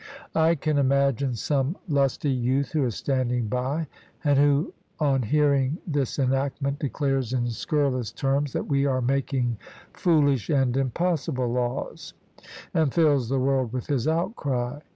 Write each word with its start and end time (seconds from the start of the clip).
I 0.33 0.55
can 0.55 0.79
imagine 0.79 1.35
some 1.35 1.77
lusty 1.87 2.31
youth 2.31 2.71
who 2.71 2.83
is 2.85 2.95
standing 2.95 3.45
by, 3.47 3.87
and 4.23 4.39
who, 4.39 4.73
on 4.99 5.21
hearing 5.21 5.77
this 5.85 6.17
enactment, 6.17 6.79
declares 6.79 7.33
in 7.33 7.51
scurrilous 7.51 8.11
terms 8.11 8.51
that 8.53 8.65
we 8.65 8.87
are 8.87 8.99
making 9.03 9.57
foolish 9.93 10.49
and 10.49 10.75
impossible 10.75 11.49
laws, 11.51 12.15
and 12.73 12.91
fills 12.91 13.29
the 13.29 13.37
world 13.39 13.73
with 13.73 13.85
his 13.85 14.07
outcry. 14.07 14.79